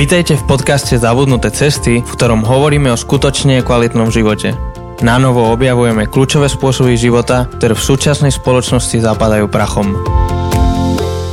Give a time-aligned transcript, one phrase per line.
[0.00, 4.56] Vítajte v podcaste Zabudnuté cesty, v ktorom hovoríme o skutočne kvalitnom živote.
[5.04, 9.92] Na novo objavujeme kľúčové spôsoby života, ktoré v súčasnej spoločnosti zapadajú prachom.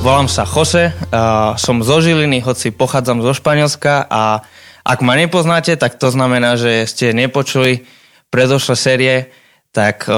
[0.03, 0.91] Volám sa Jose,
[1.55, 4.43] som zo Žiliny, hoci pochádzam zo Španielska a
[4.83, 7.87] ak ma nepoznáte, tak to znamená, že ste nepočuli
[8.27, 9.31] predošlé série,
[9.71, 10.11] tak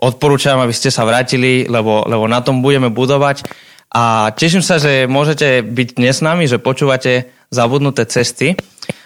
[0.00, 3.44] odporúčam, aby ste sa vrátili, lebo, lebo na tom budeme budovať.
[3.92, 8.54] A teším sa, že môžete byť dnes s nami, že počúvate zabudnuté cesty.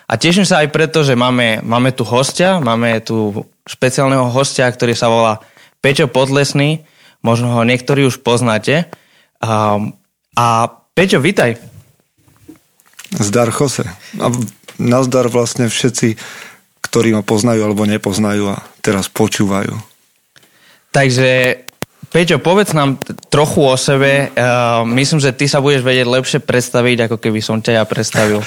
[0.05, 4.93] A teším sa aj preto, že máme, máme tu hostia, máme tu špeciálneho hostia, ktorý
[4.93, 5.41] sa volá
[5.81, 6.85] Peťo Podlesný,
[7.25, 8.93] možno ho niektorí už poznáte.
[9.41, 9.81] A,
[10.37, 10.47] a
[10.93, 11.57] Peťo, vitaj.
[13.17, 13.89] Zdar Jose.
[14.21, 14.27] A
[14.77, 16.21] nazdar vlastne všetci,
[16.85, 19.73] ktorí ma poznajú alebo nepoznajú a teraz počúvajú.
[20.95, 21.64] Takže
[22.15, 22.95] Peťo, povedz nám
[23.27, 24.31] trochu o sebe.
[24.39, 28.39] Uh, myslím, že ty sa budeš vedieť lepšie predstaviť, ako keby som ťa ja predstavil.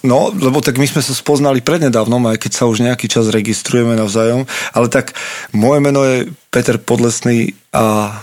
[0.00, 3.92] No, lebo tak my sme sa spoznali prednedávnom, aj keď sa už nejaký čas registrujeme
[3.92, 4.48] navzájom.
[4.72, 5.12] Ale tak
[5.52, 8.16] moje meno je Peter Podlesný a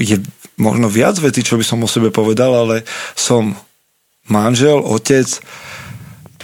[0.00, 0.24] je
[0.56, 3.52] možno viac vecí, čo by som o sebe povedal, ale som
[4.24, 5.26] manžel, otec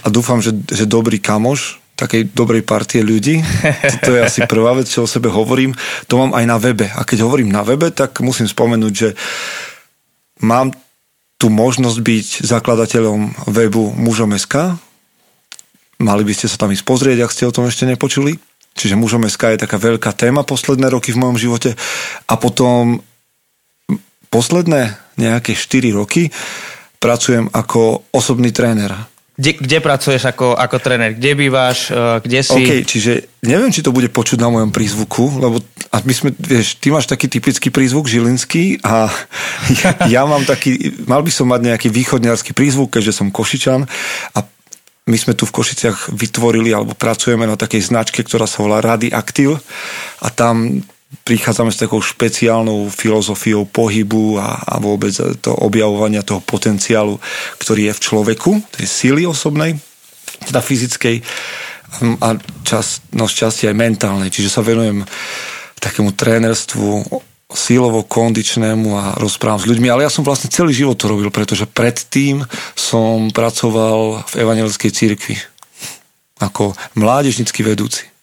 [0.04, 3.40] a dúfam, že, že dobrý kamoš, takej dobrej partie ľudí.
[4.04, 5.72] To je asi prvá vec, čo o sebe hovorím.
[6.06, 6.86] To mám aj na webe.
[6.92, 9.08] A keď hovorím na webe, tak musím spomenúť, že
[10.44, 10.70] mám
[11.40, 14.76] tu možnosť byť zakladateľom webu mužom.sk.
[15.96, 18.36] Mali by ste sa tam ísť pozrieť, ak ste o tom ešte nepočuli.
[18.76, 21.72] Čiže mužom.sk je taká veľká téma posledné roky v mojom živote.
[22.28, 23.00] A potom
[24.28, 26.28] posledné nejaké 4 roky
[27.00, 28.92] pracujem ako osobný tréner
[29.36, 31.12] kde, kde pracuješ ako, ako tréner?
[31.12, 31.92] Kde bývaš?
[31.92, 32.56] E, kde si?
[32.56, 33.12] OK, čiže
[33.44, 35.60] neviem, či to bude počuť na mojom prízvuku, lebo
[35.92, 39.12] a my sme, vieš, ty máš taký typický prízvuk žilinský a
[39.84, 43.84] ja, ja mám taký, mal by som mať nejaký východňarský prízvuk, keďže som Košičan
[44.32, 44.38] a
[45.06, 49.14] my sme tu v Košiciach vytvorili alebo pracujeme na takej značke, ktorá sa volá Rady
[49.14, 49.54] Active
[50.18, 57.18] a tam prichádzame s takou špeciálnou filozofiou pohybu a, a vôbec to objavovania toho potenciálu,
[57.62, 59.78] ktorý je v človeku, tej síly osobnej,
[60.50, 61.22] teda fyzickej
[62.20, 62.28] a
[62.66, 64.28] čas, no šťastie aj mentálnej.
[64.34, 65.06] Čiže sa venujem
[65.78, 67.06] takému trénerstvu
[67.46, 72.42] sílovo-kondičnému a rozprávam s ľuďmi, ale ja som vlastne celý život to robil, pretože predtým
[72.74, 75.38] som pracoval v evangelickej církvi
[76.42, 78.15] ako mládežnický vedúci.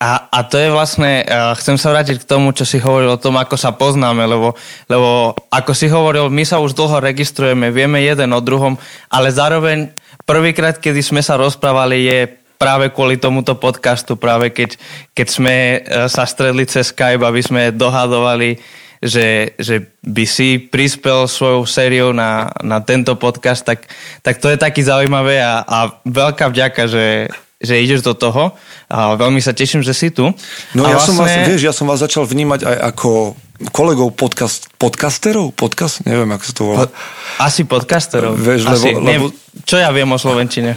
[0.00, 3.20] A, a to je vlastne, uh, chcem sa vrátiť k tomu, čo si hovoril o
[3.20, 4.56] tom, ako sa poznáme, lebo,
[4.88, 8.80] lebo ako si hovoril, my sa už dlho registrujeme, vieme jeden o druhom,
[9.12, 9.92] ale zároveň
[10.24, 12.18] prvýkrát, kedy sme sa rozprávali, je
[12.56, 14.80] práve kvôli tomuto podcastu, práve keď,
[15.12, 18.56] keď sme uh, sa stredli cez Skype, aby sme dohadovali,
[19.04, 23.84] že, že by si prispel svojou sériou na, na tento podcast, tak,
[24.24, 25.78] tak to je taký zaujímavé a, a
[26.08, 27.28] veľká vďaka, že,
[27.60, 28.56] že ideš do toho
[28.88, 30.32] a veľmi sa teším, že si tu.
[30.72, 31.12] No a ja vlastne...
[31.12, 33.36] som vás, vieš, ja som vás začal vnímať aj ako
[33.68, 35.52] kolegov podcast, podcasterov?
[35.52, 36.00] Podcast?
[36.08, 36.88] Neviem, ako sa to volá.
[36.88, 36.96] Po,
[37.44, 38.32] asi podcasterov.
[38.40, 39.64] Vieš, asi, lebo, lebo...
[39.68, 40.72] čo ja viem o Slovenčine?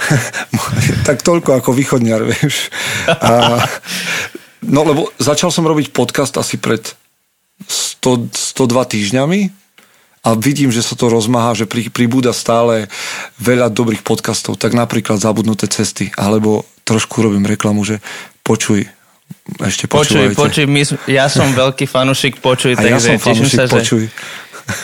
[1.07, 2.67] tak toľko ako východňar, vieš.
[3.07, 3.63] A,
[4.67, 6.83] no lebo začal som robiť podcast asi pred
[7.63, 8.59] 100, 102
[8.99, 9.62] týždňami
[10.23, 12.87] a vidím, že sa to rozmáha, že pri, pribúda stále
[13.43, 17.99] veľa dobrých podcastov, tak napríklad Zabudnuté cesty, alebo trošku robím reklamu, že
[18.39, 18.87] počuj,
[19.59, 23.63] ešte počuj, počuj, my, ja som veľký fanúšik počuj, a takže ja som teším sa,
[23.67, 24.03] počuj.
[24.07, 24.11] Že,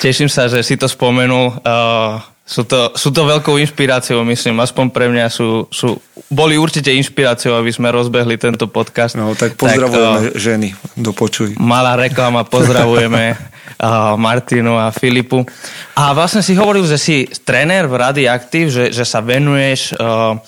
[0.04, 1.56] teším sa, že si to spomenul.
[1.64, 6.02] Uh, sú to, sú to veľkou inšpiráciou, myslím, aspoň pre mňa sú, sú,
[6.34, 9.14] boli určite inšpiráciou, aby sme rozbehli tento podcast.
[9.14, 11.54] No, tak pozdravujeme tak, uh, ženy, do počuj.
[11.62, 15.46] Malá reklama, pozdravujeme uh, Martinu a Filipu.
[15.94, 20.42] A vlastne si hovoril, že si tréner v Rady Aktiv, že, že sa venuješ uh,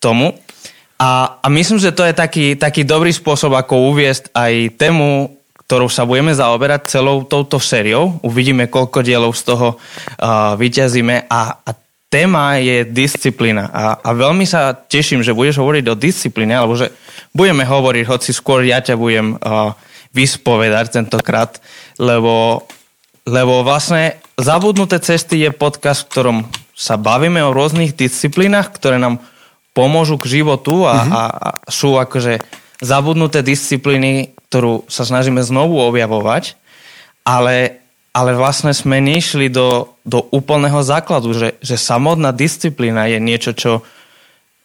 [0.00, 0.32] tomu.
[0.96, 5.36] A, a myslím, že to je taký, taký dobrý spôsob, ako uviesť aj tému
[5.72, 8.20] ktorou sa budeme zaoberať celou touto sériou.
[8.20, 11.70] Uvidíme, koľko dielov z toho uh, vyťazíme a, a
[12.12, 16.92] téma je disciplína a, a veľmi sa teším, že budeš hovoriť o disciplíne, alebo že
[17.32, 19.72] budeme hovoriť, hoci skôr ja ťa budem uh,
[20.12, 21.56] vyspovedať tentokrát,
[21.96, 22.68] lebo,
[23.24, 26.38] lebo vlastne Zabudnuté cesty je podcast, v ktorom
[26.74, 29.20] sa bavíme o rôznych disciplínach, ktoré nám
[29.76, 31.12] pomôžu k životu a, mm-hmm.
[31.12, 32.42] a, a sú akože
[32.82, 36.60] zabudnuté disciplíny, ktorú sa snažíme znovu objavovať,
[37.24, 37.80] ale,
[38.12, 43.80] ale vlastne sme nešli do, do úplného základu, že, že samotná disciplína je niečo, čo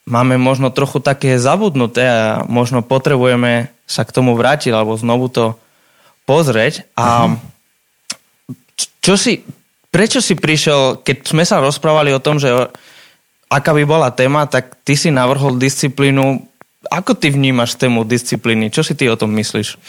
[0.04, 5.56] máme možno trochu také zabudnuté a možno potrebujeme sa k tomu vrátiť alebo znovu to
[6.28, 6.84] pozrieť.
[6.96, 7.40] A uh-huh.
[9.00, 9.44] čo si,
[9.92, 12.52] prečo si prišiel, keď sme sa rozprávali o tom, že
[13.48, 16.47] aká by bola téma, tak ty si navrhol disciplínu.
[16.86, 18.70] Ako ty vnímaš tému disciplíny?
[18.70, 19.82] Čo si ty o tom myslíš?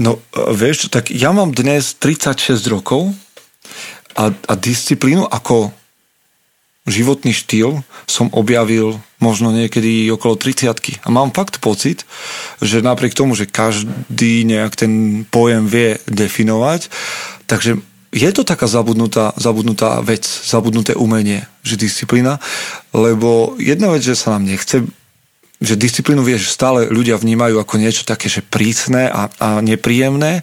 [0.00, 3.12] No, e, vieš, tak ja mám dnes 36 rokov
[4.16, 5.76] a, a disciplínu ako
[6.88, 12.08] životný štýl som objavil možno niekedy okolo 30 A mám fakt pocit,
[12.64, 16.88] že napriek tomu, že každý nejak ten pojem vie definovať,
[17.44, 17.78] takže
[18.10, 22.42] je to taká zabudnutá, zabudnutá vec, zabudnuté umenie, že disciplína,
[22.90, 24.82] lebo jedna vec, že sa nám nechce
[25.60, 30.40] že disciplínu vieš, stále ľudia vnímajú ako niečo také, že prísne a, a nepríjemné,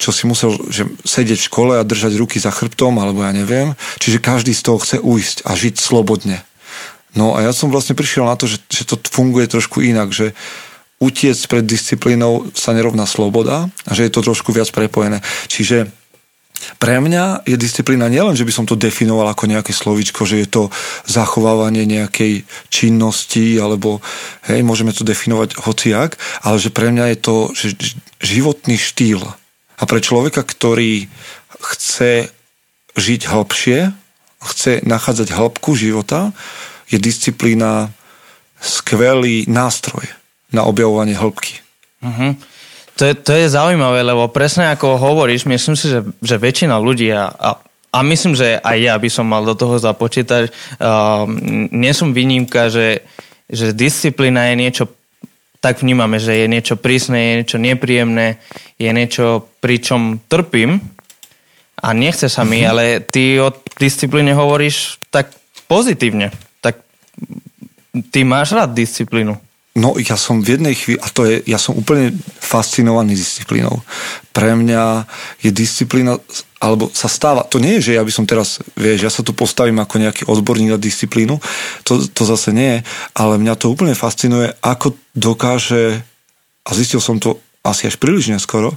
[0.00, 3.76] čo si musel že sedieť v škole a držať ruky za chrbtom, alebo ja neviem.
[4.00, 6.40] Čiže každý z toho chce ujsť a žiť slobodne.
[7.12, 10.32] No a ja som vlastne prišiel na to, že, že to funguje trošku inak, že
[11.00, 15.20] utiec pred disciplínou sa nerovná sloboda a že je to trošku viac prepojené.
[15.52, 15.99] Čiže
[16.76, 20.48] pre mňa je disciplína nielen, že by som to definoval ako nejaké slovičko, že je
[20.48, 20.62] to
[21.08, 24.04] zachovávanie nejakej činnosti, alebo
[24.48, 27.68] hej, môžeme to definovať hociak, ale že pre mňa je to že
[28.20, 29.24] životný štýl.
[29.80, 31.08] A pre človeka, ktorý
[31.60, 32.28] chce
[32.96, 33.92] žiť hĺbšie,
[34.40, 36.32] chce nachádzať hĺbku života,
[36.88, 37.92] je disciplína
[38.60, 40.04] skvelý nástroj
[40.52, 41.64] na objavovanie hĺbky.
[42.04, 42.36] Uh-huh.
[43.00, 47.08] To je, to je zaujímavé, lebo presne ako hovoríš, myslím si, že, že väčšina ľudí
[47.16, 47.56] a, a,
[47.96, 51.24] a myslím, že aj ja by som mal do toho započítať, uh,
[51.72, 53.00] nie som výnimka, že,
[53.48, 54.84] že disciplína je niečo,
[55.64, 58.36] tak vnímame, že je niečo prísne, je niečo nepríjemné,
[58.76, 60.84] je niečo, pričom trpím
[61.80, 62.70] a nechce sa mi, mm-hmm.
[62.70, 63.48] ale ty o
[63.80, 65.32] disciplíne hovoríš tak
[65.72, 66.36] pozitívne.
[66.60, 66.84] Tak
[68.12, 69.40] ty máš rád disciplínu.
[69.80, 73.80] No ja som v jednej chvíli, a to je, ja som úplne fascinovaný disciplínou.
[74.36, 75.08] Pre mňa
[75.40, 76.20] je disciplína,
[76.60, 79.32] alebo sa stáva, to nie je, že ja by som teraz, vieš, ja sa tu
[79.32, 81.40] postavím ako nejaký odborník na disciplínu,
[81.88, 82.84] to, to zase nie,
[83.16, 86.04] ale mňa to úplne fascinuje, ako dokáže,
[86.60, 88.76] a zistil som to asi až príliš neskoro,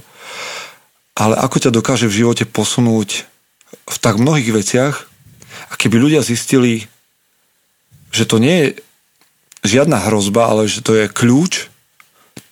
[1.12, 3.28] ale ako ťa dokáže v živote posunúť
[3.84, 4.94] v tak mnohých veciach,
[5.68, 6.88] a keby ľudia zistili,
[8.14, 8.68] že to nie je
[9.64, 11.72] žiadna hrozba, ale že to je kľúč,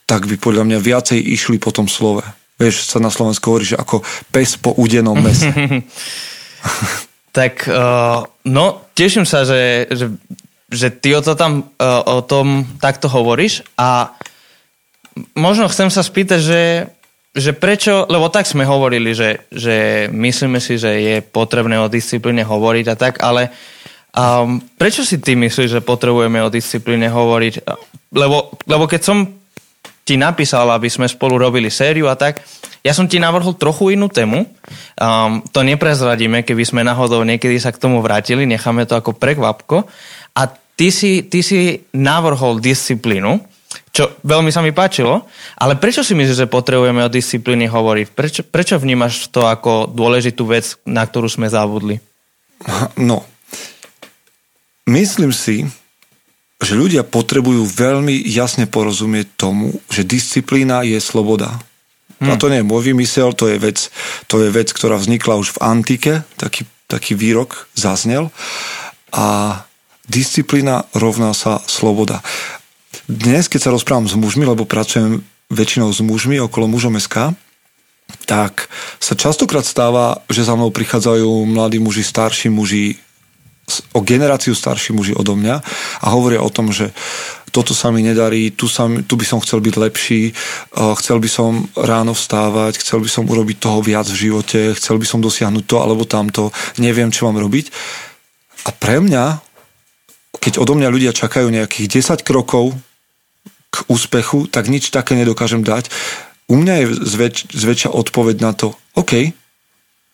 [0.08, 2.24] tak by podľa mňa viacej išli po tom slove.
[2.56, 4.00] Vieš, sa na Slovensku hovorí, že ako
[4.32, 5.48] pes po udenom mese.
[7.36, 8.64] tak, uh, no,
[8.96, 10.12] teším sa, že, že,
[10.68, 14.12] že ty o, to tam, uh, o tom takto hovoríš a
[15.36, 16.62] možno chcem sa spýtať, že,
[17.32, 22.44] že prečo, lebo tak sme hovorili, že, že myslíme si, že je potrebné o disciplíne
[22.44, 23.81] hovoriť a tak, ale uh,
[24.12, 27.64] Um, prečo si ty myslíš, že potrebujeme o disciplíne hovoriť?
[28.12, 29.24] Lebo, lebo keď som
[30.04, 32.44] ti napísal, aby sme spolu robili sériu a tak,
[32.82, 34.44] ja som ti navrhol trochu inú tému.
[34.98, 39.86] Um, to neprezradíme, keby sme náhodou niekedy sa k tomu vrátili, necháme to ako prekvapko.
[40.34, 40.42] A
[40.74, 43.38] ty si, ty si navrhol disciplínu,
[43.92, 45.24] čo veľmi sa mi páčilo,
[45.56, 48.06] ale prečo si myslíš, že potrebujeme o disciplíne hovoriť?
[48.12, 52.00] Prečo, prečo vnímaš to ako dôležitú vec, na ktorú sme zabudli?
[52.96, 53.24] No,
[54.86, 55.66] Myslím si,
[56.62, 61.58] že ľudia potrebujú veľmi jasne porozumieť tomu, že disciplína je sloboda.
[62.22, 62.30] Hmm.
[62.30, 63.90] A to nie je môj vymysel, to je vec,
[64.30, 68.30] to je vec ktorá vznikla už v antike, taký, taký výrok zaznel.
[69.10, 69.58] A
[70.06, 72.22] disciplína rovná sa sloboda.
[73.10, 77.34] Dnes, keď sa rozprávam s mužmi, lebo pracujem väčšinou s mužmi okolo mužom SK,
[78.24, 78.70] tak
[79.02, 83.02] sa častokrát stáva, že za mnou prichádzajú mladí muži, starší muži,
[83.92, 85.56] o generáciu starší muži odo mňa
[86.02, 86.90] a hovoria o tom, že
[87.52, 90.32] toto sa mi nedarí, tu, sa, tu by som chcel byť lepší,
[90.72, 95.06] chcel by som ráno vstávať, chcel by som urobiť toho viac v živote, chcel by
[95.06, 96.48] som dosiahnuť to alebo tamto,
[96.80, 97.68] neviem, čo mám robiť.
[98.66, 99.44] A pre mňa,
[100.40, 102.72] keď odo mňa ľudia čakajú nejakých 10 krokov
[103.68, 105.92] k úspechu, tak nič také nedokážem dať.
[106.48, 109.32] U mňa je zväč, zväčša odpoveď na to, OK,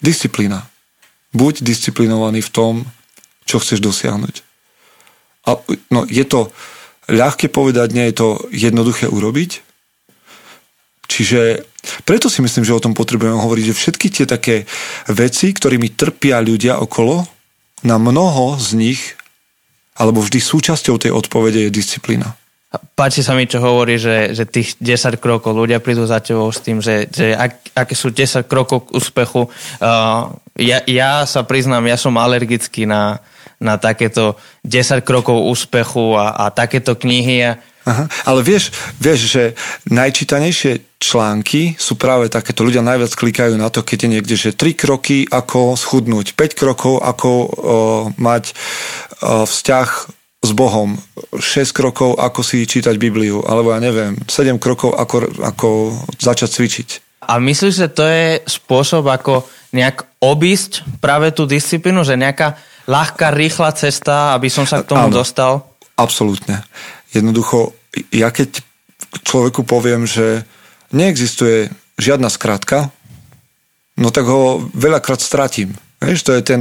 [0.02, 0.66] disciplína.
[1.30, 2.74] Buď disciplinovaný v tom,
[3.48, 4.44] čo chceš dosiahnuť.
[5.48, 5.56] A,
[5.88, 6.52] no, je to
[7.08, 9.64] ľahké povedať, nie je to jednoduché urobiť.
[11.08, 11.64] Čiže
[12.04, 14.68] preto si myslím, že o tom potrebujeme hovoriť, že všetky tie také
[15.08, 17.24] veci, ktorými trpia ľudia okolo,
[17.80, 19.00] na mnoho z nich,
[19.96, 22.36] alebo vždy súčasťou tej odpovede je disciplína.
[22.68, 26.60] Páči sa mi, čo hovorí, že, že tých 10 krokov, ľudia prídu za tebou s
[26.60, 29.48] tým, že, že ak, aké sú 10 krokov k úspechu.
[29.80, 33.24] Uh, ja, ja sa priznám, ja som alergický na,
[33.58, 37.58] na takéto 10 krokov úspechu a, a takéto knihy.
[37.88, 39.42] Aha, ale vieš, vieš, že
[39.88, 42.62] najčítanejšie články sú práve takéto.
[42.62, 47.00] Ľudia najviac klikajú na to, keď je niekde, že 3 kroky, ako schudnúť, 5 krokov,
[47.00, 47.46] ako o,
[48.20, 49.88] mať o, vzťah
[50.38, 51.00] s Bohom,
[51.34, 55.68] 6 krokov, ako si čítať Bibliu, alebo ja neviem, 7 krokov, ako, ako
[56.20, 56.88] začať cvičiť.
[57.28, 62.56] A myslíš, že to je spôsob, ako nejak obísť práve tú disciplínu, že nejaká
[62.88, 65.68] ľahká, rýchla cesta, aby som sa k tomu Áno, dostal?
[65.94, 66.64] Absolútne.
[67.12, 67.76] Jednoducho,
[68.08, 68.64] ja keď
[69.22, 70.48] človeku poviem, že
[70.96, 71.68] neexistuje
[72.00, 72.88] žiadna skratka,
[74.00, 75.76] no tak ho veľakrát stratím.
[75.98, 76.60] Vieš, to je ten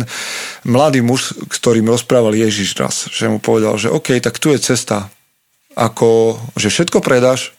[0.65, 5.13] mladý muž, ktorým rozprával Ježiš raz, že mu povedal, že OK, tak tu je cesta,
[5.77, 7.53] ako, že všetko predáš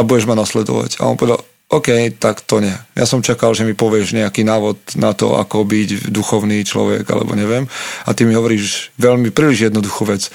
[0.00, 1.04] budeš ma nasledovať.
[1.04, 1.88] A on povedal, OK,
[2.20, 2.76] tak to nie.
[2.92, 7.32] Ja som čakal, že mi povieš nejaký návod na to, ako byť duchovný človek, alebo
[7.32, 7.64] neviem.
[8.04, 10.28] A ty mi hovoríš veľmi príliš jednoduchú vec,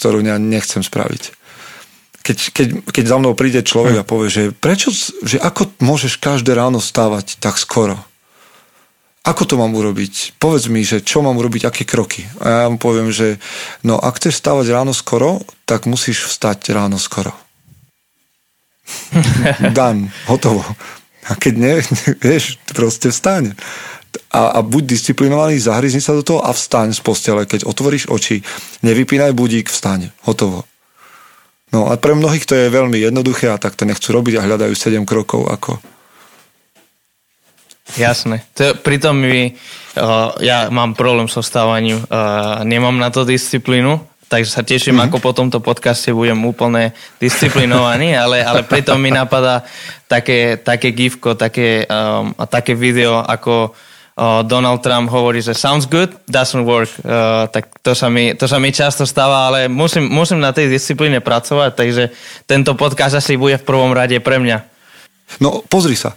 [0.00, 1.36] ktorú ja nechcem spraviť.
[2.24, 4.88] Keď, keď, keď za mnou príde človek a povie, že prečo,
[5.20, 8.00] že ako môžeš každé ráno stávať tak skoro?
[9.24, 10.36] ako to mám urobiť?
[10.36, 12.28] Povedz mi, že čo mám urobiť, aké kroky.
[12.44, 13.40] A ja mu poviem, že
[13.80, 17.32] no ak chceš stávať ráno skoro, tak musíš vstať ráno skoro.
[19.76, 20.64] Dan, hotovo.
[21.24, 21.74] A keď nie,
[22.20, 23.56] vieš, proste vstaň.
[24.30, 27.48] A, a buď disciplinovaný, zahryzni sa do toho a vstaň z postele.
[27.48, 28.44] Keď otvoríš oči,
[28.86, 30.14] nevypínaj budík, vstaň.
[30.22, 30.68] Hotovo.
[31.74, 34.74] No a pre mnohých to je veľmi jednoduché a tak to nechcú robiť a hľadajú
[34.78, 35.82] 7 krokov, ako
[37.94, 38.42] Jasné.
[38.56, 44.50] To, pritom mi, uh, ja mám problém so stávaním, uh, nemám na to disciplínu, takže
[44.50, 45.12] sa teším, mm-hmm.
[45.12, 49.62] ako po tomto podcaste budem úplne disciplinovaný, ale, ale pritom mi napadá
[50.10, 55.86] také, také gifko, také, um, a také video, ako uh, Donald Trump hovorí, že sounds
[55.86, 56.90] good, doesn't work.
[57.02, 60.70] Uh, tak to sa, mi, to sa mi často stáva, ale musím, musím na tej
[60.70, 62.04] disciplíne pracovať, takže
[62.48, 64.58] tento podcast asi bude v prvom rade pre mňa.
[65.40, 66.14] No pozri sa,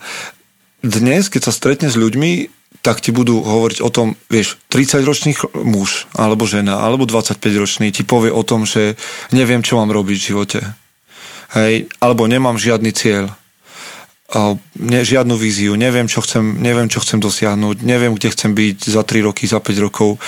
[0.84, 2.57] dnes, keď sa stretne s ľuďmi,
[2.88, 8.32] tak ti budú hovoriť o tom, vieš, 30-ročný muž alebo žena, alebo 25-ročný ti povie
[8.32, 8.96] o tom, že
[9.36, 10.60] neviem, čo mám robiť v živote.
[11.52, 13.36] Hej, alebo nemám žiadny cieľ
[14.76, 19.08] ne, žiadnu víziu, neviem čo, chcem, neviem, čo chcem dosiahnuť, neviem, kde chcem byť za
[19.08, 20.20] 3 roky, za 5 rokov,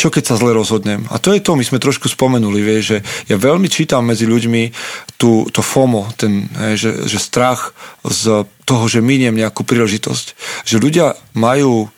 [0.00, 1.04] čo keď sa zle rozhodnem.
[1.12, 2.96] A to je to, my sme trošku spomenuli, vie, že
[3.28, 4.72] ja veľmi čítam medzi ľuďmi
[5.20, 10.26] tú, to FOMO, ten, že, že strach z toho, že miniem nejakú príležitosť.
[10.64, 11.06] Že ľudia
[11.36, 11.92] majú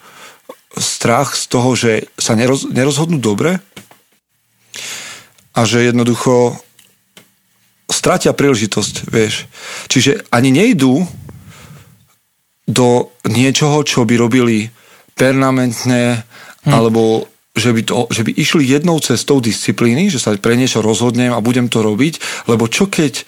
[0.74, 3.62] strach z toho, že sa neroz, nerozhodnú dobre
[5.54, 6.58] a že jednoducho
[7.90, 9.50] stratia príležitosť, vieš.
[9.90, 11.04] Čiže ani nejdú
[12.70, 14.70] do niečoho, čo by robili
[15.18, 16.22] permanentne,
[16.64, 16.70] hm.
[16.70, 21.34] alebo že by, to, že by išli jednou cestou disciplíny, že sa pre niečo rozhodnem
[21.34, 23.26] a budem to robiť, lebo čo keď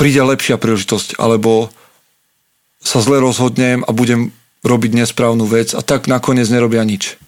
[0.00, 1.68] príde lepšia príležitosť, alebo
[2.82, 4.34] sa zle rozhodnem a budem
[4.66, 7.20] robiť nesprávnu vec a tak nakoniec nerobia nič.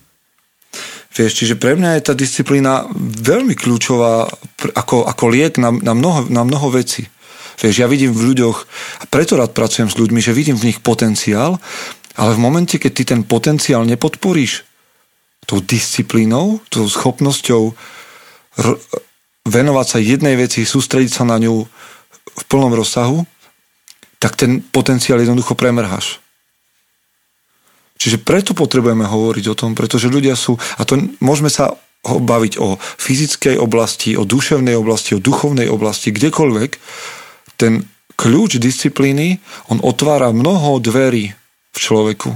[1.14, 4.26] Vieš, čiže pre mňa je tá disciplína veľmi kľúčová
[4.74, 7.06] ako, ako liek na, na, mnoho, na mnoho vecí.
[7.60, 8.56] Vieš, ja vidím v ľuďoch,
[9.00, 11.58] a preto rád pracujem s ľuďmi, že vidím v nich potenciál,
[12.14, 14.62] ale v momente, keď ty ten potenciál nepodporíš
[15.44, 17.62] tou disciplínou, tou schopnosťou
[18.58, 18.78] r-
[19.44, 21.68] venovať sa jednej veci, sústrediť sa na ňu
[22.34, 23.28] v plnom rozsahu,
[24.16, 26.24] tak ten potenciál jednoducho premrháš.
[28.00, 32.76] Čiže preto potrebujeme hovoriť o tom, pretože ľudia sú, a to môžeme sa baviť o
[32.80, 36.70] fyzickej oblasti, o duševnej oblasti, o duchovnej oblasti, kdekoľvek,
[37.56, 41.34] ten kľúč disciplíny, on otvára mnoho dverí
[41.74, 42.30] v človeku.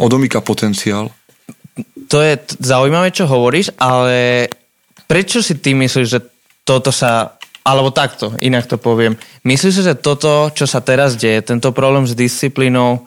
[0.00, 1.12] Odomýka potenciál.
[2.08, 4.48] To je zaujímavé, čo hovoríš, ale
[5.04, 6.20] prečo si ty myslíš, že
[6.64, 9.20] toto sa alebo takto, inak to poviem.
[9.44, 13.04] Myslíš, že toto, čo sa teraz deje, tento problém s disciplínou,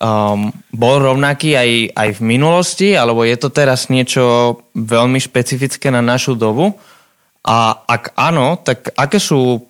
[0.00, 6.00] um, bol rovnaký aj, aj v minulosti, alebo je to teraz niečo veľmi špecifické na
[6.00, 6.72] našu dobu?
[7.44, 9.68] A ak áno, tak aké sú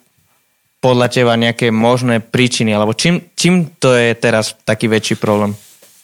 [0.80, 5.52] podľa teba nejaké možné príčiny, alebo čím, čím to je teraz taký väčší problém?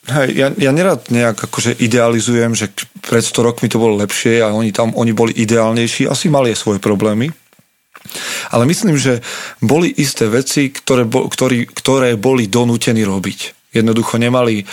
[0.06, 2.70] Hej, ja, ja nerad nejak akože idealizujem, že
[3.02, 6.78] pred 100 rokmi to bolo lepšie a oni tam oni boli ideálnejší, asi mali svoje
[6.78, 7.32] problémy.
[8.54, 9.18] Ale myslím, že
[9.58, 14.66] boli isté veci, ktoré, bo, ktorý, ktoré boli donútení robiť jednoducho nemali eh,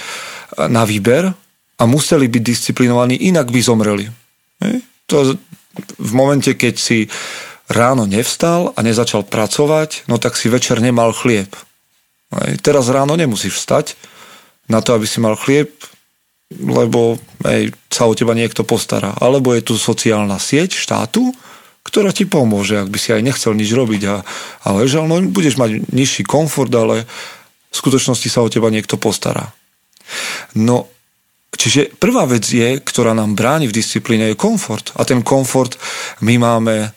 [0.72, 1.28] na výber
[1.74, 4.06] a museli byť disciplinovaní, inak by zomreli.
[5.12, 5.36] To
[6.00, 7.04] v momente, keď si
[7.74, 11.50] ráno nevstal a nezačal pracovať, no tak si večer nemal chlieb.
[12.62, 13.98] Teraz ráno nemusíš vstať
[14.70, 15.70] na to, aby si mal chlieb,
[16.54, 19.18] lebo hej, sa o teba niekto postará.
[19.18, 21.34] Alebo je tu sociálna sieť štátu,
[21.84, 24.16] ktorá ti pomôže, ak by si aj nechcel nič robiť a,
[24.64, 27.04] a ležal, no budeš mať nižší komfort, ale
[27.74, 29.52] v skutočnosti sa o teba niekto postará.
[30.54, 30.94] No
[31.54, 34.90] Čiže prvá vec je, ktorá nám bráni v disciplíne, je komfort.
[34.98, 35.78] A ten komfort
[36.26, 36.92] my máme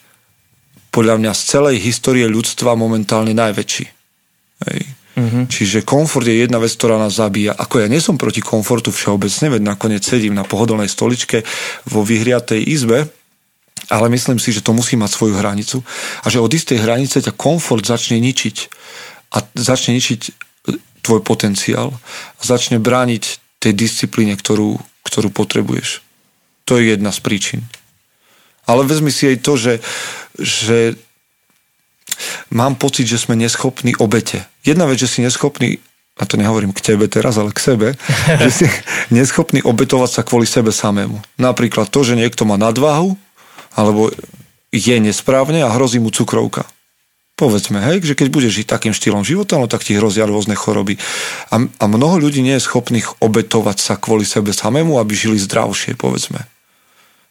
[0.97, 3.85] podľa mňa z celej histórie ľudstva momentálne najväčší.
[4.65, 4.79] Hej.
[5.17, 5.43] Mm-hmm.
[5.45, 7.53] Čiže komfort je jedna vec, ktorá nás zabíja.
[7.53, 11.45] Ako ja nie som proti komfortu všeobecne, veď nakoniec sedím na pohodlnej stoličke
[11.85, 13.05] vo vyhriatej izbe,
[13.93, 15.85] ale myslím si, že to musí mať svoju hranicu
[16.25, 18.57] a že od istej hranice ťa komfort začne ničiť
[19.37, 20.21] a začne ničiť
[21.05, 21.93] tvoj potenciál
[22.37, 23.23] a začne brániť
[23.61, 26.01] tej disciplíne, ktorú, ktorú potrebuješ.
[26.65, 27.61] To je jedna z príčin.
[28.67, 29.73] Ale vezmi si aj to, že,
[30.35, 30.79] že
[32.51, 34.43] mám pocit, že sme neschopní obete.
[34.67, 35.79] Jedna vec, že si neschopný,
[36.19, 37.87] a to nehovorím k tebe teraz, ale k sebe,
[38.43, 38.65] že si
[39.09, 41.17] neschopný obetovať sa kvôli sebe samému.
[41.39, 43.15] Napríklad to, že niekto má nadváhu,
[43.77, 44.11] alebo
[44.73, 46.67] je nesprávne a hrozí mu cukrovka.
[47.37, 50.97] Povedzme, hej, že keď budeš žiť takým štýlom života, no tak ti hrozia rôzne choroby.
[51.53, 55.93] A, a mnoho ľudí nie je schopných obetovať sa kvôli sebe samému, aby žili zdravšie,
[56.01, 56.49] povedzme.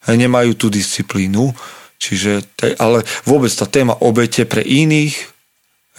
[0.06, 1.50] Nemajú tú disciplínu,
[1.98, 2.46] čiže,
[2.78, 5.14] ale vôbec tá téma obete pre iných,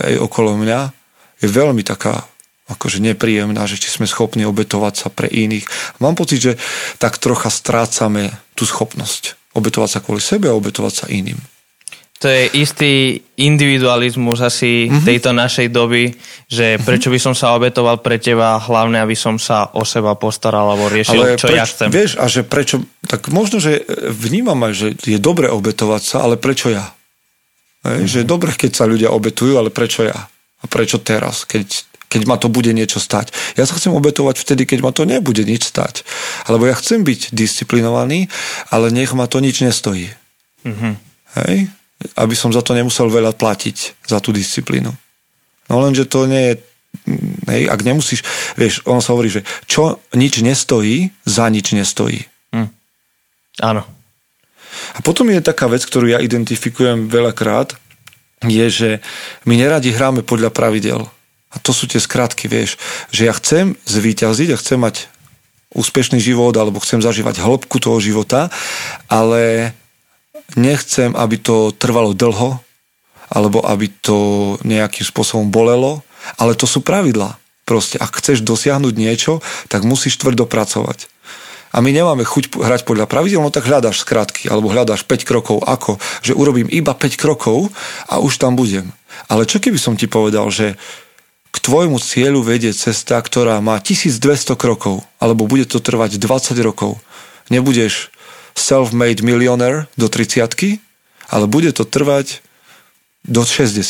[0.04, 0.80] hej, okolo mňa,
[1.44, 2.26] je veľmi taká
[2.68, 5.68] akože nepríjemná, že či sme schopní obetovať sa pre iných.
[6.04, 6.54] Mám pocit, že
[7.00, 11.40] tak trocha strácame tú schopnosť obetovať sa kvôli sebe a obetovať sa iným.
[12.18, 15.06] To je istý individualizmus asi mm-hmm.
[15.06, 16.10] tejto našej doby,
[16.50, 16.82] že mhm.
[16.82, 20.90] prečo by som sa obetoval pre teba, hlavne aby som sa o seba postaral alebo
[20.90, 21.90] riešil, ale čo preč, ja chcem.
[21.94, 26.42] Vieš, a že prečo, tak možno, že vnímam aj, že je dobre obetovať sa, ale
[26.42, 26.90] prečo ja?
[27.86, 28.10] Hej, mm-hmm.
[28.10, 30.18] Že je dobre, keď sa ľudia obetujú, ale prečo ja?
[30.58, 31.70] A prečo teraz, keď,
[32.10, 33.30] keď ma to bude niečo stať?
[33.54, 36.02] Ja sa chcem obetovať vtedy, keď ma to nebude nič stať.
[36.50, 38.26] Alebo ja chcem byť disciplinovaný,
[38.74, 40.10] ale nech ma to nič nestojí.
[40.66, 40.94] Mm-hmm.
[41.46, 41.70] Hej?
[42.18, 44.92] Aby som za to nemusel veľa platiť, za tú disciplínu.
[45.68, 46.54] No lenže to nie je,
[47.50, 48.22] hej, ak nemusíš,
[48.56, 52.24] vieš, on sa hovorí, že čo nič nestojí, za nič nestojí.
[52.54, 52.70] Hm.
[53.66, 53.84] Áno.
[54.94, 57.76] A potom je taká vec, ktorú ja identifikujem veľakrát,
[58.46, 58.90] je, že
[59.50, 61.10] my neradi hráme podľa pravidel.
[61.50, 62.78] A to sú tie skratky, vieš,
[63.10, 65.10] že ja chcem zvíťaziť a chcem mať
[65.74, 68.54] úspešný život alebo chcem zažívať hĺbku toho života,
[69.10, 69.74] ale
[70.56, 72.62] nechcem, aby to trvalo dlho,
[73.28, 76.06] alebo aby to nejakým spôsobom bolelo,
[76.40, 77.36] ale to sú pravidlá.
[77.68, 81.12] Proste, ak chceš dosiahnuť niečo, tak musíš tvrdo pracovať.
[81.76, 85.60] A my nemáme chuť hrať podľa pravidel, no tak hľadáš skratky, alebo hľadáš 5 krokov
[85.68, 87.68] ako, že urobím iba 5 krokov
[88.08, 88.96] a už tam budem.
[89.28, 90.80] Ale čo keby som ti povedal, že
[91.52, 97.02] k tvojmu cieľu vedie cesta, ktorá má 1200 krokov, alebo bude to trvať 20 rokov.
[97.52, 98.16] Nebudeš
[98.58, 100.82] self-made millionaire do 30
[101.28, 102.42] ale bude to trvať
[103.28, 103.84] do 60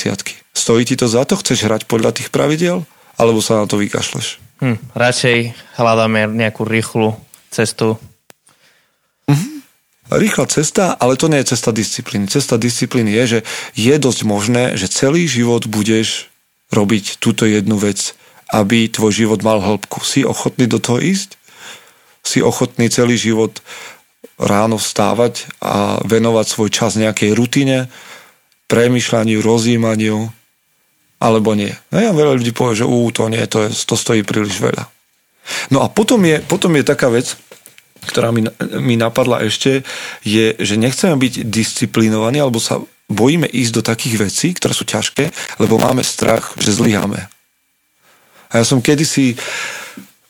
[0.58, 1.38] Stojí ti to za to?
[1.38, 2.82] Chceš hrať podľa tých pravidel?
[3.22, 4.42] Alebo sa na to vykašleš?
[4.58, 7.14] Hm, radšej hľadáme nejakú rýchlu
[7.54, 8.02] cestu.
[9.30, 9.62] Mhm.
[10.08, 12.26] Rýchla cesta, ale to nie je cesta disciplíny.
[12.26, 13.40] Cesta disciplíny je, že
[13.78, 16.34] je dosť možné, že celý život budeš
[16.74, 18.18] robiť túto jednu vec,
[18.50, 20.02] aby tvoj život mal hĺbku.
[20.02, 21.38] Si ochotný do toho ísť?
[22.24, 23.62] Si ochotný celý život
[24.38, 27.89] ráno vstávať a venovať svoj čas nejakej rutine,
[28.69, 30.30] premyšľaniu, rozjímaniu,
[31.17, 31.73] alebo nie.
[31.89, 34.86] No ja veľa ľudí povie, že ú, to nie, to, je, to stojí príliš veľa.
[35.73, 37.34] No a potom je, potom je taká vec,
[38.06, 38.45] ktorá mi,
[38.78, 39.82] mi napadla ešte,
[40.21, 42.78] je, že nechceme byť disciplinovaní, alebo sa
[43.10, 47.26] bojíme ísť do takých vecí, ktoré sú ťažké, lebo máme strach, že zlyháme.
[48.47, 49.36] A ja som kedysi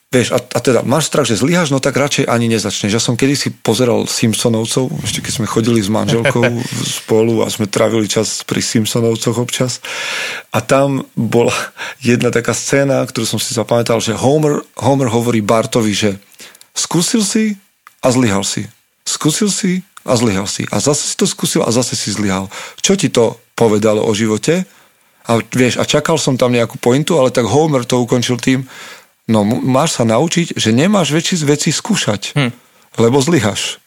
[0.07, 2.95] Vieš, a, a teda máš strach, že zlyháš, no tak radšej ani nezačneš.
[2.95, 6.63] Ja som kedysi pozeral Simpsonovcov, ešte keď sme chodili s manželkou
[7.03, 9.83] spolu a sme trávili čas pri Simpsonovcoch občas.
[10.55, 11.51] A tam bola
[11.99, 16.15] jedna taká scéna, ktorú som si zapamätal, že Homer, Homer hovorí Bartovi, že
[16.71, 17.59] skúsil si
[17.99, 18.63] a zlyhal si.
[19.03, 20.63] Skúsil si a zlyhal si.
[20.71, 22.47] A zase si to skúsil a zase si zlyhal.
[22.79, 24.63] Čo ti to povedalo o živote?
[25.27, 28.63] A vieš, a čakal som tam nejakú pointu, ale tak Homer to ukončil tým,
[29.27, 32.51] No máš sa naučiť, že nemáš väčšie veci skúšať, hm.
[32.99, 33.83] lebo zlyhaš.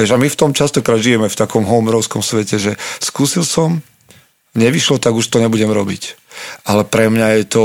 [0.00, 3.84] Vieš, a my v tom častokrát žijeme v takom homerovskom svete, že skúsil som,
[4.56, 6.16] nevyšlo, tak už to nebudem robiť.
[6.64, 7.64] Ale pre mňa je to,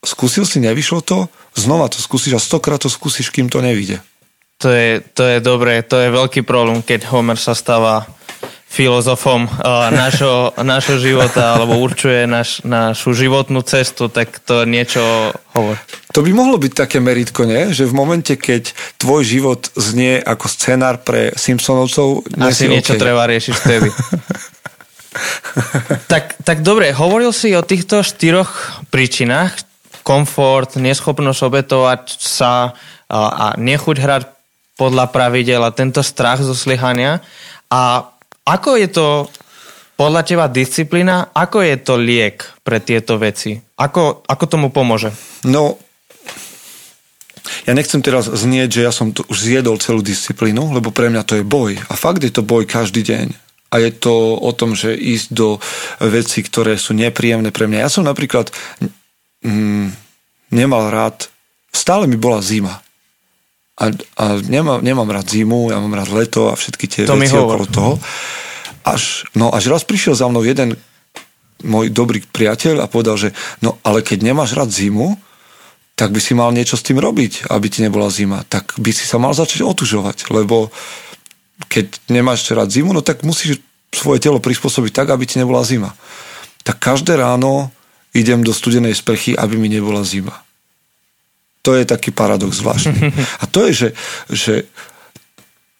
[0.00, 4.00] skúsil si, nevyšlo to, znova to skúsiš a stokrát to skúsiš, kým to nevíde.
[4.64, 8.08] To je, to je dobré, to je veľký problém, keď Homer sa stáva
[8.76, 15.80] filozofom uh, našho, našho života alebo určuje naš, našu životnú cestu, tak to niečo hovor.
[16.12, 17.72] To by mohlo byť také meritko, nie?
[17.72, 22.28] Že v momente, keď tvoj život znie ako scenár pre Simpsonovcov...
[22.36, 23.00] Asi niečo okay.
[23.00, 23.88] treba riešiť vtedy.
[26.12, 29.56] tak, tak dobre, hovoril si o týchto štyroch príčinách.
[30.04, 32.76] Komfort, neschopnosť obetovať sa
[33.08, 34.22] a, a nechuť hrať
[34.76, 37.24] podľa pravidel a tento strach zo slyhania.
[37.72, 38.12] A
[38.46, 39.06] ako je to
[39.98, 43.58] podľa teba disciplína, ako je to liek pre tieto veci?
[43.58, 45.10] Ako, ako tomu pomôže?
[45.48, 45.80] No,
[47.66, 51.22] ja nechcem teraz znieť, že ja som tu už zjedol celú disciplínu, lebo pre mňa
[51.26, 51.74] to je boj.
[51.90, 53.34] A fakt je to boj každý deň.
[53.74, 55.58] A je to o tom, že ísť do
[55.98, 57.82] veci, ktoré sú nepríjemné pre mňa.
[57.82, 58.54] Ja som napríklad
[59.42, 59.90] mm,
[60.54, 61.26] nemal rád,
[61.74, 62.85] stále mi bola zima.
[63.76, 67.36] A, a nemám, nemám rád zimu, ja mám rád leto a všetky tie to veci
[67.36, 67.92] okolo toho.
[68.88, 70.80] Až, no až raz prišiel za mnou jeden
[71.60, 73.28] môj dobrý priateľ a povedal, že
[73.60, 75.20] no ale keď nemáš rád zimu,
[75.96, 78.44] tak by si mal niečo s tým robiť, aby ti nebola zima.
[78.44, 80.68] Tak by si sa mal začať otužovať, lebo
[81.72, 85.96] keď nemáš rád zimu, no tak musíš svoje telo prispôsobiť tak, aby ti nebola zima.
[86.64, 87.72] Tak každé ráno
[88.12, 90.45] idem do studenej sprchy, aby mi nebola zima.
[91.66, 93.10] To je taký paradox zvláštny.
[93.42, 93.88] A to je, že,
[94.30, 94.54] že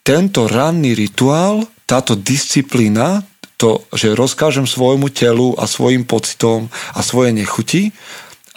[0.02, 3.22] tento ranný rituál, táto disciplína,
[3.56, 7.88] to, že rozkážem svojmu telu a svojim pocitom a svoje nechuti,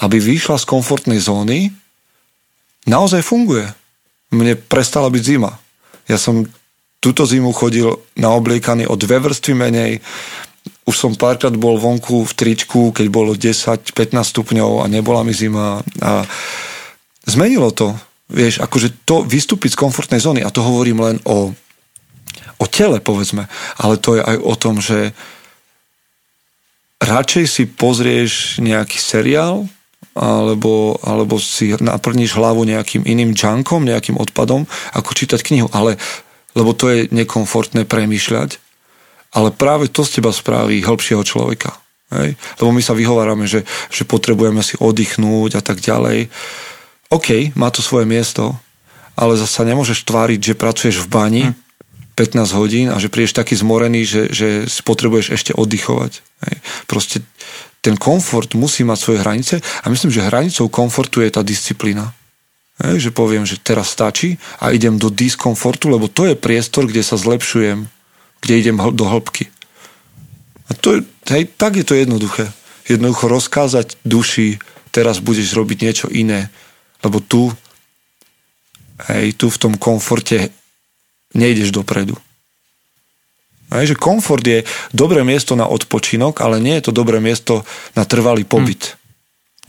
[0.04, 1.72] aby vyšla z komfortnej zóny,
[2.84, 3.70] naozaj funguje.
[4.34, 5.56] Mne prestala byť zima.
[6.10, 6.50] Ja som
[7.00, 7.88] túto zimu chodil
[8.20, 9.92] na obliekaný o dve vrstvy menej.
[10.84, 15.80] Už som párkrát bol vonku v tričku, keď bolo 10-15 stupňov a nebola mi zima.
[16.04, 16.28] A
[17.30, 17.96] zmenilo to.
[18.30, 21.50] Vieš, akože to vystúpiť z komfortnej zóny, a to hovorím len o,
[22.62, 23.50] o tele, povedzme,
[23.82, 25.18] ale to je aj o tom, že
[27.02, 29.66] radšej si pozrieš nejaký seriál,
[30.20, 35.68] alebo, alebo si naplníš hlavu nejakým iným junkom, nejakým odpadom, ako čítať knihu.
[35.72, 35.96] Ale,
[36.54, 38.60] lebo to je nekomfortné premýšľať.
[39.32, 41.78] Ale práve to z teba spraví hĺbšieho človeka.
[42.12, 42.36] Hej?
[42.60, 43.64] Lebo my sa vyhovárame, že,
[43.94, 46.28] že potrebujeme si oddychnúť a tak ďalej.
[47.10, 48.54] OK, má to svoje miesto,
[49.18, 51.58] ale zasa nemôžeš tváriť, že pracuješ v bani hm.
[52.14, 56.20] 15 hodín a že prídeš taký zmorený, že, že si potrebuješ ešte oddychovať.
[56.20, 56.56] Hej?
[56.86, 57.24] Proste
[57.80, 62.12] ten komfort musí mať svoje hranice a myslím, že hranicou komfortu je tá disciplína.
[62.80, 67.04] Hej, že poviem, že teraz stačí a idem do diskomfortu, lebo to je priestor, kde
[67.04, 67.88] sa zlepšujem,
[68.40, 69.52] kde idem do hĺbky.
[70.70, 72.52] A to, hej, tak je to jednoduché.
[72.88, 74.64] Jednoducho rozkázať duši,
[74.96, 76.48] teraz budeš robiť niečo iné,
[77.04, 77.52] lebo tu,
[79.12, 80.52] hej, tu v tom komforte
[81.36, 82.18] nejdeš dopredu.
[83.70, 87.62] Hej, že komfort je dobré miesto na odpočinok, ale nie je to dobré miesto
[87.94, 88.50] na trvalý hm.
[88.50, 88.82] pobyt.
[88.82, 88.98] Hm.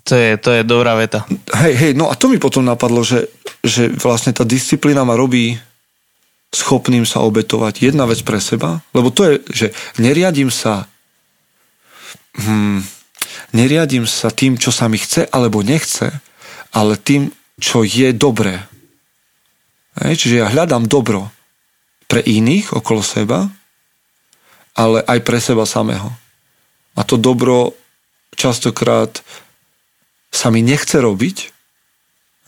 [0.01, 1.29] To je, to je dobrá veta.
[1.61, 3.29] Hej, hej, no a to mi potom napadlo, že,
[3.61, 5.61] že vlastne tá disciplína ma robí
[6.51, 7.93] schopným sa obetovať.
[7.93, 9.67] Jedna vec pre seba, lebo to je, že
[10.01, 10.89] neriadím sa
[12.35, 12.83] hm,
[13.53, 16.11] neriadím sa tým, čo sa mi chce alebo nechce,
[16.71, 17.31] ale tým,
[17.61, 18.63] čo je dobré.
[20.01, 21.29] Hej, čiže ja hľadám dobro
[22.07, 23.51] pre iných okolo seba
[24.81, 26.09] ale aj pre seba samého.
[26.97, 27.75] A to dobro
[28.33, 29.23] častokrát
[30.31, 31.37] sa mi nechce robiť,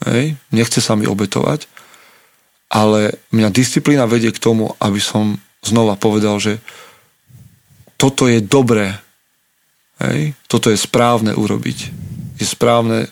[0.09, 1.67] hej, nechce sa mi obetovať,
[2.71, 6.63] ale mňa disciplína vedie k tomu, aby som znova povedal, že
[7.99, 8.97] toto je dobré,
[10.01, 11.77] hej, toto je správne urobiť.
[12.39, 13.07] Je správne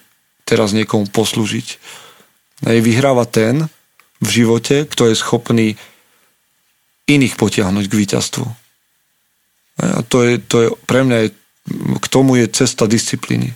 [0.51, 1.67] teraz niekomu poslúžiť.
[2.67, 3.71] Hej, vyhráva ten
[4.19, 5.67] v živote, kto je schopný
[7.07, 8.45] iných potiahnuť k víťazstvu.
[9.81, 11.29] A to je, to je pre mňa je,
[11.97, 13.55] k tomu je cesta disciplíny.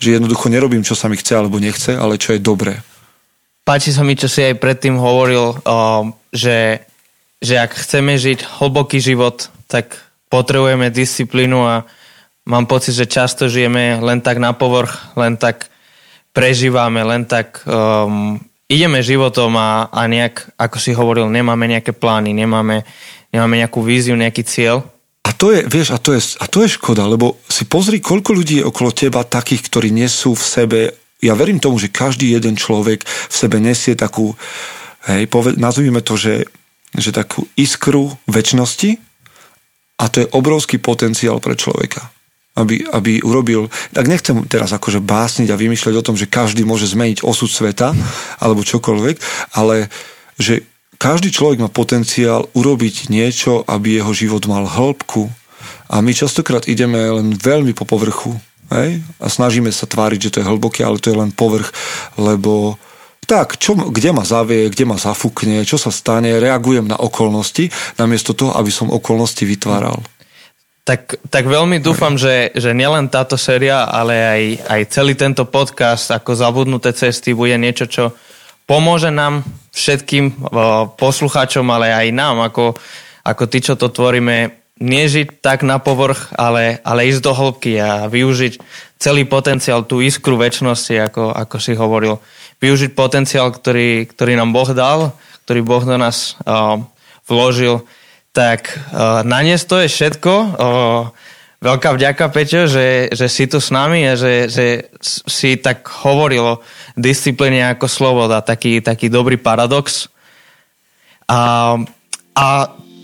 [0.00, 2.80] Že jednoducho nerobím, čo sa mi chce alebo nechce, ale čo je dobré.
[3.66, 5.60] Páči sa mi, čo si aj predtým hovoril, o,
[6.32, 6.80] že,
[7.44, 10.00] že ak chceme žiť hlboký život, tak
[10.32, 11.84] potrebujeme disciplínu a
[12.50, 15.70] mám pocit, že často žijeme len tak na povrch, len tak
[16.34, 22.34] prežívame, len tak um, ideme životom a, a nejak, ako si hovoril, nemáme nejaké plány,
[22.34, 22.82] nemáme,
[23.30, 24.82] nemáme nejakú víziu, nejaký cieľ.
[25.22, 28.30] A to je, vieš, a to je, a to je škoda, lebo si pozri, koľko
[28.34, 30.80] ľudí je okolo teba takých, ktorí nesú v sebe,
[31.22, 34.34] ja verím tomu, že každý jeden človek v sebe nesie takú,
[35.06, 36.48] hej, poved, nazvime to, že,
[36.96, 38.96] že takú iskru väčšnosti
[40.00, 42.08] a to je obrovský potenciál pre človeka.
[42.58, 46.90] Aby, aby urobil, tak nechcem teraz akože básniť a vymýšľať o tom, že každý môže
[46.90, 47.94] zmeniť osud sveta
[48.42, 49.16] alebo čokoľvek,
[49.54, 49.86] ale
[50.34, 50.66] že
[51.00, 55.32] každý človek má potenciál urobiť niečo, aby jeho život mal hĺbku.
[55.88, 58.36] A my častokrát ideme len veľmi po povrchu.
[58.68, 59.00] Hej?
[59.16, 61.72] A snažíme sa tváriť, že to je hlboké, ale to je len povrch,
[62.20, 62.76] lebo
[63.24, 68.34] tak, čo, kde ma zavie, kde ma zafúkne, čo sa stane, reagujem na okolnosti, namiesto
[68.34, 70.02] toho, aby som okolnosti vytváral.
[70.90, 76.10] Tak, tak veľmi dúfam, že, že nielen táto séria, ale aj, aj celý tento podcast
[76.10, 78.10] ako zabudnuté cesty bude niečo, čo
[78.66, 80.50] pomôže nám všetkým
[80.98, 82.74] poslucháčom, ale aj nám, ako,
[83.22, 84.50] ako tí, čo to tvoríme,
[84.82, 88.58] nežiť tak na povrch, ale, ale ísť do hĺbky a využiť
[88.98, 92.18] celý potenciál, tú iskru väčšnosti, ako, ako si hovoril.
[92.58, 95.14] Využiť potenciál, ktorý, ktorý nám Boh dal,
[95.46, 96.82] ktorý Boh do nás uh,
[97.30, 97.86] vložil.
[98.30, 98.60] Tak
[98.94, 100.32] uh, na dnes to je všetko.
[100.54, 101.10] Uh,
[101.58, 106.58] veľká vďaka, Peťo, že, že si tu s nami a že, že si tak hovoril
[106.58, 106.60] o
[106.94, 108.38] disciplíne ako sloboda.
[108.38, 110.06] Taký, taký dobrý paradox.
[111.26, 111.74] A,
[112.38, 112.46] a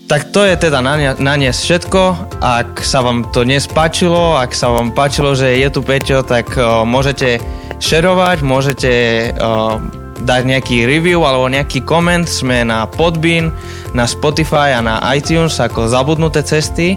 [0.07, 2.03] tak to je teda na, ne, dnes všetko.
[2.39, 6.55] Ak sa vám to dnes páčilo, ak sa vám páčilo, že je tu Peťo, tak
[6.55, 7.43] uh, môžete
[7.83, 8.93] šerovať, môžete
[9.35, 12.25] uh, dať nejaký review alebo nejaký koment.
[12.25, 13.53] Sme na Podbean,
[13.93, 16.97] na Spotify a na iTunes ako Zabudnuté cesty.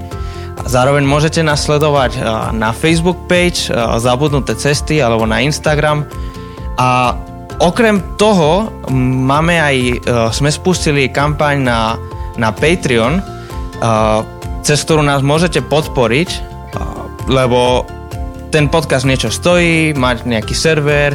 [0.63, 2.19] Zároveň môžete nás sledovať
[2.55, 6.03] na Facebook page Zabudnuté cesty alebo na Instagram.
[6.79, 7.15] A
[7.59, 11.79] okrem toho máme aj, uh, sme spustili kampaň na
[12.39, 13.19] na Patreon,
[14.63, 16.29] cez ktorú nás môžete podporiť,
[17.27, 17.83] lebo
[18.49, 21.13] ten podcast niečo stojí, mať nejaký server,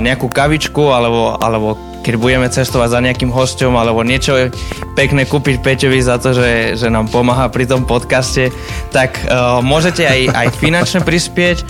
[0.00, 4.48] nejakú kavičku, alebo, alebo keď budeme cestovať za nejakým hostom, alebo niečo
[4.96, 8.48] pekné kúpiť Peťovi za to, že, že nám pomáha pri tom podcaste,
[8.88, 11.64] tak uh, môžete aj, aj finančne prispieť,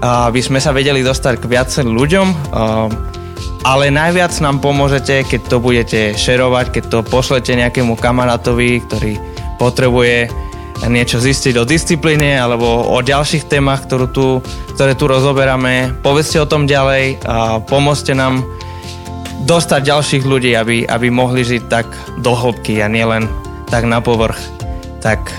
[0.00, 2.26] aby sme sa vedeli dostať k viacerým ľuďom.
[2.52, 2.88] Uh,
[3.66, 9.12] ale najviac nám pomôžete, keď to budete šerovať, keď to pošlete nejakému kamarátovi, ktorý
[9.58, 10.30] potrebuje
[10.84, 14.26] niečo zistiť o disciplíne alebo o ďalších témach, ktorú tu,
[14.76, 15.96] ktoré tu rozoberáme.
[16.04, 18.44] Povedzte o tom ďalej a pomôžte nám
[19.48, 21.88] dostať ďalších ľudí, aby, aby mohli žiť tak
[22.20, 23.26] do hĺbky a nielen
[23.72, 24.38] tak na povrch.
[25.00, 25.32] Tak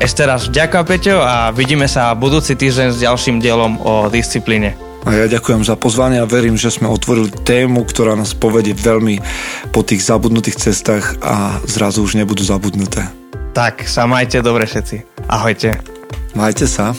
[0.00, 4.78] ešte raz ďakujem Peťo a vidíme sa budúci týždeň s ďalším dielom o disciplíne.
[5.06, 9.22] A ja ďakujem za pozvanie a verím, že sme otvorili tému, ktorá nás povedie veľmi
[9.70, 13.25] po tých zabudnutých cestách a zrazu už nebudú zabudnuté.
[13.56, 15.24] Tak, sa majte dobre všetci.
[15.32, 15.80] Ahojte.
[16.36, 16.92] Majte sa.